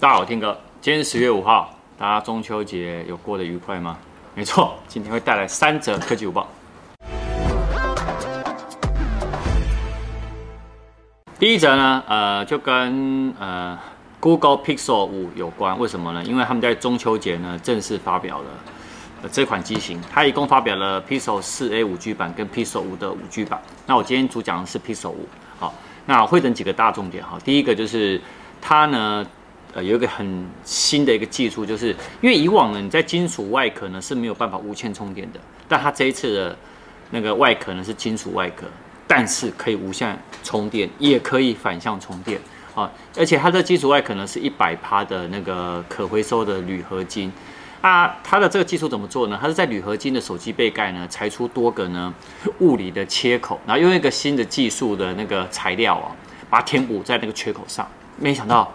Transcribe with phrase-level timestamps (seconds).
[0.00, 3.98] 大家好，天哥，今天十月五号，大家中秋节有过得愉快吗？
[4.32, 6.46] 没错，今天会带来三则科技午报。
[11.36, 13.76] 第一则呢，呃，就跟呃
[14.20, 16.22] Google Pixel 五有关，为什么呢？
[16.22, 18.50] 因为他们在中秋节呢正式发表了、
[19.22, 23.60] 呃、这款机型，它一共发表了 Pixel 四 A 五 G 版跟 Pixel 五的五 G 版。
[23.84, 25.28] 那我今天主讲的是 Pixel 五，
[25.58, 25.74] 好，
[26.06, 27.36] 那会整几个大重点哈。
[27.44, 28.22] 第一个就是
[28.60, 29.26] 它呢。
[29.82, 31.88] 有一个很新的一个技术，就是
[32.20, 36.58] 因为以往呢，你在金属外壳呢是没有办法无线充电的，但它这一次的
[37.10, 38.66] 那个外壳呢是金属外壳，
[39.06, 42.40] 但是可以无线充电，也可以反向充电
[42.74, 47.32] 啊，而且它的金属外壳呢是一百趴的那个可回收的铝合金
[47.80, 49.38] 啊，它的这个技术怎么做呢？
[49.40, 52.12] 它是在铝合金的手机背盖呢裁出多个呢
[52.58, 56.14] 物理的切口，然后用一个新的技术的那个材料啊，
[56.50, 58.72] 把它填补在那个缺口上，没想到。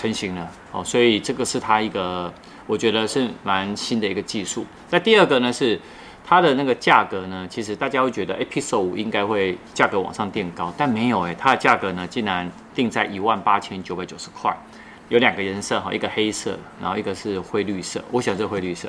[0.00, 2.32] 成型了哦，所以这个是它一个，
[2.66, 4.64] 我觉得是蛮新的一个技术。
[4.88, 5.78] 那第二个呢是
[6.26, 14.56] 它的那个价格呢，其实大家会觉得，哎，Pixel 五应该会价格往上垫高，但没有哎，它的价格呢竟然定在一万八千九百九十块，
[15.10, 18.88] 有两个颜色哈，一个黑色，然后一个是灰绿色，我喜欢这灰绿色。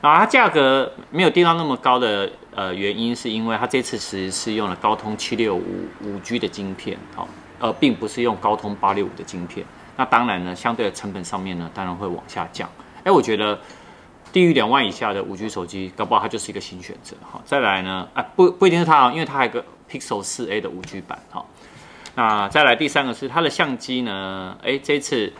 [0.00, 7.26] 然后，它价格没有定到那么高的呃原因，是因为它这次其实是用了高通七六五五 G 的晶片，好，
[7.58, 9.66] 而并不是用高通八六五的晶片。
[9.96, 12.68] 那当然呢，相对的成本上面呢，当然会往下降。
[13.02, 13.58] 哎，我觉得
[14.32, 17.16] 低于两万以下的五 G 手机，搞不好它就是一个新选择。
[17.22, 21.18] 好，再来呢，啊，不不一定是它啊，因为它还有个 Pixel 四 A 的五 G 版。
[21.30, 21.48] 好，
[22.14, 25.32] 那再来第三个是它的相机呢，哎，这次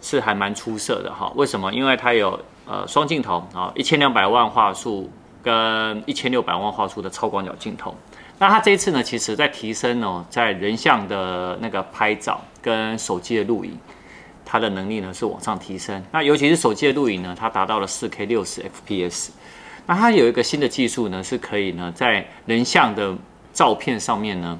[0.00, 1.32] 是还蛮出色的哈。
[1.36, 1.72] 为什么？
[1.72, 5.10] 因为它有呃双镜头啊，一千两百万画素
[5.42, 7.94] 跟一千六百万画素的超广角镜头。
[8.38, 13.78] 那它这一次呢，其实在提升哦，在人像的那个拍照跟手机的录影，
[14.46, 16.02] 它的能力呢是往上提升。
[16.10, 19.28] 那尤其是手机的录影呢，它达到了四 K 六十 FPS。
[19.86, 23.14] 那它有一个新的技术呢，是可以呢在人像的
[23.52, 24.58] 照片上面呢，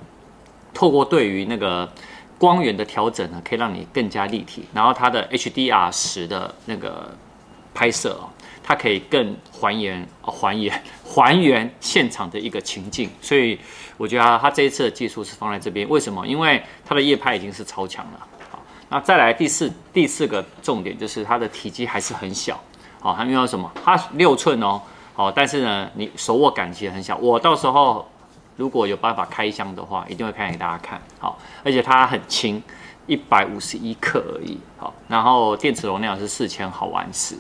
[0.75, 1.91] 透过对于那个
[2.37, 4.67] 光源的调整呢，可以让你更加立体。
[4.75, 7.15] 然后它的 HDR 十的那个
[7.73, 8.29] 拍摄哦。
[8.63, 13.59] 它可以更还原、还原、 还原现场的一个情境，所以
[13.97, 15.89] 我觉得它这一次的技术是放在这边。
[15.89, 16.27] 为什么？
[16.27, 18.27] 因为它的夜拍已经是超强了。
[18.51, 22.61] 好，那再来第四第四个重点就是它的体积还是很小。
[23.01, 23.71] 好，还没有什么？
[23.85, 24.81] 它六寸哦。
[25.15, 27.17] 好，但是呢，你手握感其实很小。
[27.17, 28.09] 我到时候
[28.57, 31.01] 如果有办法开箱的话，一定会开给大家看。
[31.19, 32.63] 好，而且它很轻，
[33.07, 34.59] 一百五十一克而已。
[34.79, 37.37] 好，然后电池容量是四千毫安时，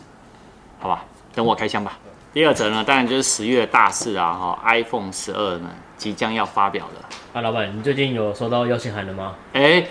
[0.78, 1.04] 好吧？
[1.34, 1.98] 等我开箱吧。
[2.32, 7.08] 第二则呢，当然就是十月大事啊，哈，iPhone 十二呢即将要发表了。
[7.32, 9.34] 啊，老板，你最近有收到邀请函了吗？
[9.52, 9.84] 哎，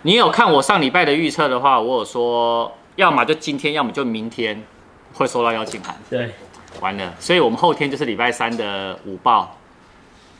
[0.00, 4.62] 你有看我上礼拜的预测的话，我有说，要么就今天，要么就明天
[5.12, 5.94] 会收到邀请函。
[6.08, 6.30] 对，
[6.80, 9.58] 完了，所以我们后天就是礼拜三的午报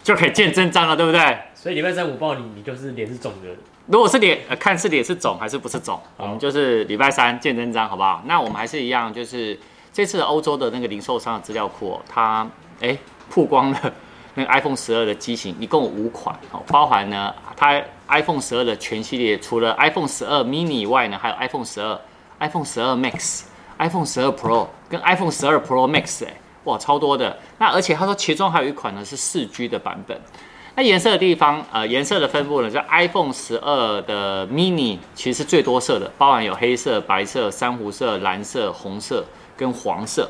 [0.02, 1.38] 就可以见真章了，对不对？
[1.54, 3.48] 所以礼拜三午报你你就是脸是肿的。
[3.88, 8.22] 如果是脸，呃，看是脸是肿还是不是肿，我们就是礼拜三见真章，好不好？
[8.24, 9.58] 那我们还是一样，就是。
[9.96, 12.46] 这次欧洲的那个零售商的资料库，它
[12.82, 12.94] 哎
[13.30, 13.92] 曝光了
[14.34, 21.98] 那个 iPhone 十二的机型，一共五款哦，包含呢它 iPhone 十二的全系列，除了 iPhone 十二 mini 以外呢，还有 iPhone 十二、
[22.40, 23.44] iPhone 十二 Max、
[23.78, 27.34] iPhone 十二 Pro 跟 iPhone 十二 Pro Max，哎哇超多的。
[27.56, 30.20] 那而且他说其中还有一款呢是四 G 的版本。
[30.74, 39.24] 那颜色的地方，呃颜色的分布呢，就 iPhone 十二的 mini 其实是最多色的，包含有黑色、白色、珊瑚色、蓝色、红色。
[39.56, 40.28] 跟黄色，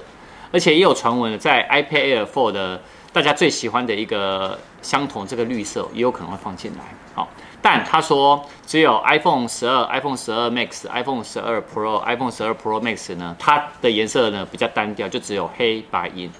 [0.52, 2.80] 而且也有传闻在 iPad Air 4的
[3.12, 6.84] 大家最喜欢的一个相同这个绿色也有可能会放进来。
[7.14, 7.28] 好，
[7.62, 16.30] 但他说只有 iPhone 十二、iPhone 十二 Max、iPhone 十二 Pro、iPhone 十二 Pro Max 呢，它的颜色呢比较单调，就只有黑白银。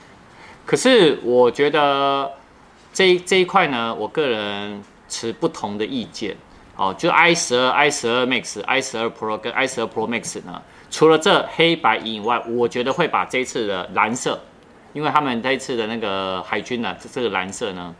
[0.64, 2.30] 可是我觉得
[2.92, 6.36] 这这一块呢，我个人持不同的意见。
[6.78, 10.60] 哦，就 i 十二、i 十二 Max、i 十二 Pro 跟 i 十二 Pro Max 呢。
[10.90, 14.38] 除了这黑白以外，我觉得会把这次的蓝色，
[14.92, 17.94] 因为他们这次的那个海军呢，这这个蓝色呢，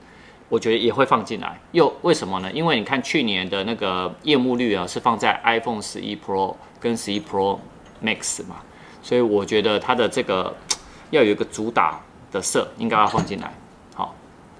[0.49, 1.61] 我觉得也会放进来。
[1.73, 2.51] 又为什么呢？
[2.53, 7.59] 因为你看去年的那个夜幕绿啊，是放在 iPhone 十一 Pro 跟十一 Pro
[8.03, 8.57] Max 嘛，
[9.03, 10.55] 所以我觉得它的这个
[11.11, 12.01] 要有一个主打
[12.31, 13.53] 的色，应该要放进来。
[13.95, 14.15] 好，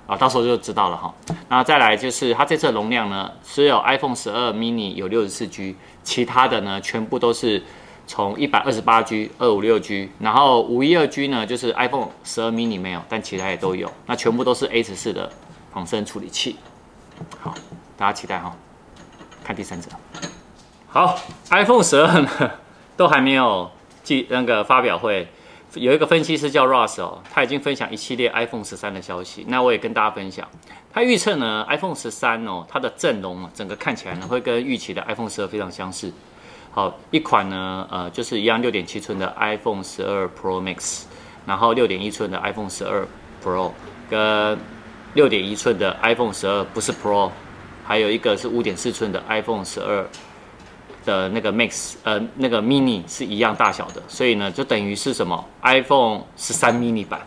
[0.09, 1.15] 啊，到时候就知道了哈。
[1.49, 7.63] 那再来就是它这次容量呢，只有 iPhone 十二 mini 有六十四 G，其他的呢全部都是。
[8.07, 13.91] 从一百二十八 G、二五六 G，然后五一二 G 呢，就是 iPhone 十二 mini 没有，但其他也都有。
[14.07, 15.31] 那全部都是 A 十四的
[15.73, 16.57] 仿生处理器。
[17.41, 17.55] 好，
[17.97, 18.55] 大家期待哈，
[19.43, 19.91] 看第三者。
[20.87, 21.19] 好
[21.51, 22.51] ，iPhone 十二呢
[22.97, 23.71] 都还没有
[24.03, 25.29] 记那个发表会，
[25.75, 30.47] 有一个分析师叫 Ross 哦，他已经分享一系列 iPhone 十三的消息，那我也跟大家分享，
[30.93, 36.13] 他预测呢 iPhone 十三哦，它的阵容整个看起来呢会跟预期的 iPhone 十二非常相似。
[36.77, 41.05] 好，一款呢呃就是一样六点七寸的 iPhone 十二 Pro Max，
[41.47, 43.09] 然后六点一寸的 iPhone 十二
[43.43, 43.73] Pro
[44.11, 44.59] 跟
[45.15, 47.31] 六点一寸的 iPhone 十二不是 Pro，
[47.83, 50.07] 还有一个是五点四寸的 iPhone 十二。
[51.07, 57.25] 的那个 Max，呃，那个 Mini 是一样大小的，所以呢，就等于是什么 iPhone 十三 Mini 版，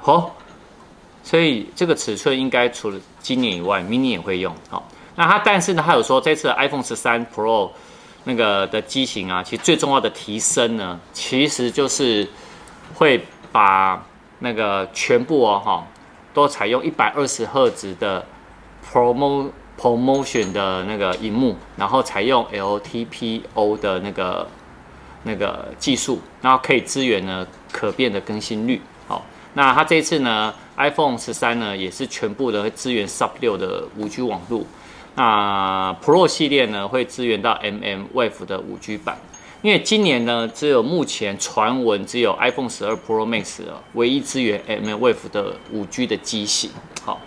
[0.00, 0.30] 好、哦，
[1.22, 4.52] 所以这个尺寸应该除了今年以外，Mini 也会用。
[4.68, 4.82] 好、哦，
[5.14, 7.70] 那它但是呢，它有说这次 iPhone 十三 Pro
[8.24, 12.28] 那个的机型啊，其实最重要的提升呢，其实就是
[12.94, 14.04] 会把
[14.40, 15.86] 那个全部哦哈、
[16.32, 18.24] 都采用一百二十赫兹的
[18.90, 19.50] Promo。
[19.80, 24.48] ProMotion 的那个荧幕，然后采用 LTPO 的那个
[25.22, 28.82] 那个技术，然后可以支援呢可变的更新率。
[29.06, 29.24] 好，
[29.54, 34.64] 那它这次呢，iPhone 十三呢也是全部的支援 Sub 六的五 G 网络。
[35.18, 39.18] 那 Pro 系列呢会支援到 mmWave 的五 G 版，
[39.62, 43.60] 因为今年呢只有目前传闻只有 iPhone 十二 Pro Max
[43.94, 46.70] 唯一支援 mmWave 的五 G 的机型。
[47.04, 47.20] 好。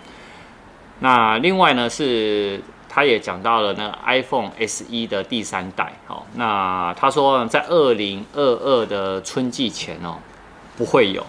[1.03, 10.19] 那另外呢，是他也讲到了那个 iPhone SE 的第三代，好，那他说在二零二二的春季前哦，
[10.77, 11.25] 不会有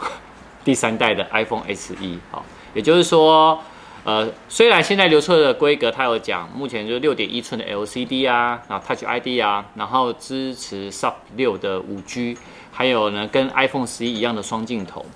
[0.64, 1.94] 第三代的 iPhone SE，
[2.30, 2.42] 好，
[2.72, 3.62] 也就是说，
[4.04, 12.36] 呃，虽然现在流出的规格它有讲，目前就是六点一寸的 LCD 啊，然后 Touch ID 啊，然后支持 Sub 六的五 G，
[12.70, 15.06] 还有呢跟 iPhone 十一一样的双镜头，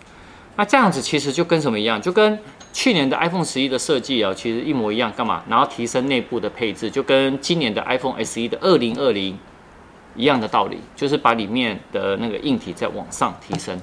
[0.57, 2.39] 那这样子其实就跟什么一样，就跟
[2.73, 5.45] 去年的 iPhone 十一的设计啊，其实一模一样，干嘛？
[5.51, 9.39] 然后提升内部的配置，就跟今年的 iPhone SE 的二零二零
[10.17, 13.79] 一样的道理，就是把里面的那个硬体再往上提升。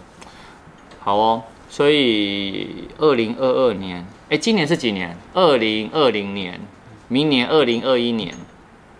[0.99, 5.17] 好哦，所以二零二二年，哎，今年是几年？
[5.33, 6.59] 二零二零年，
[7.07, 8.33] 明年二零二一年，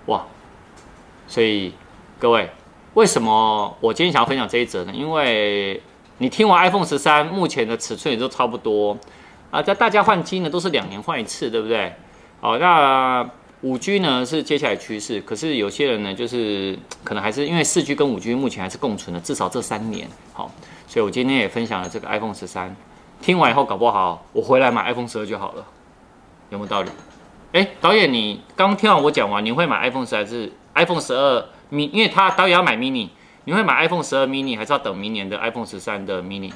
[0.08, 0.26] 哇！
[1.28, 1.74] 所以
[2.20, 2.50] 各位，
[2.96, 4.92] 为什么我今天想要分享这一则呢？
[4.94, 5.82] 因为
[6.18, 8.98] 你听完 iPhone 十三，目前的尺寸也都差不多。
[9.52, 11.94] 啊，在大家换机呢，都是两年换一次，对不对？
[12.42, 13.30] 好，那
[13.66, 20.08] 五 G 呢是接下来趋势，可是有些人呢，就是可能还是因为四 G 跟五 G 目前还是共存的，至少这三年。
[20.34, 20.52] 好，
[20.88, 22.76] 所以我今天也分享了这个 iPhone 十三，
[23.24, 25.66] 听完以后搞不好我回来买 iPhone 十二就好了，
[26.52, 26.92] 有没有道理？
[27.54, 31.90] 哎，导演，你刚听完我讲完，你会买 iPhone 十还是 iPhone 十二 mini？
[31.90, 33.10] 因为他导演要买 mini，
[33.46, 36.52] 你会买 iPhone 十二 mini 还是要等明年的 iPhone 十三的 mini？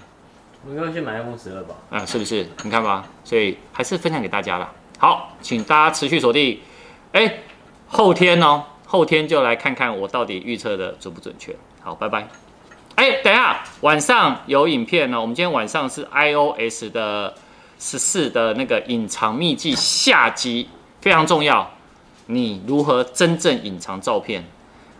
[0.63, 1.73] 我应该去买 iPhone 十二吧？
[1.89, 2.47] 啊，是不是？
[2.63, 4.71] 你看吧，所以还是分享给大家了。
[5.00, 6.59] 好，请大家持续锁定。
[7.11, 7.39] 哎，
[7.88, 11.56] 后天哦，后天就来看看我到底预测的准不准确。
[11.81, 12.27] 好，拜拜。
[12.95, 15.19] 哎，等一下，晚上有影片呢。
[15.19, 17.33] 我们今天晚上是 iOS 的
[17.79, 20.69] 十四的那个隐藏秘技下集，
[21.01, 21.71] 非常重要。
[22.27, 24.44] 你如何真正隐藏照片？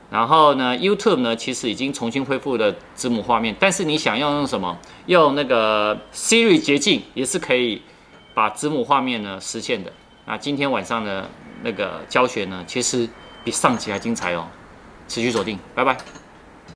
[0.10, 4.76] 然后呢，YouTube 呢，其实已经重新恢复了子母画面，但是你想要用什么？
[5.06, 7.84] 用那个 Siri 捷径也是可以
[8.34, 9.94] 把子母画面呢实现的。
[10.30, 11.28] 那今天晚上的
[11.64, 13.10] 那个教学呢，其实
[13.44, 14.48] 比上集还精彩哦，
[15.08, 15.98] 持续锁定，拜拜。